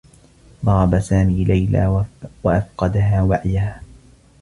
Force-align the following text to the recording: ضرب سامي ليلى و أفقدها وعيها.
ضرب 0.65 0.99
سامي 0.99 1.43
ليلى 1.43 2.05
و 2.43 2.49
أفقدها 2.49 3.23
وعيها. 3.23 3.81